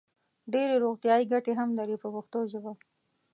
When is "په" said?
2.03-2.07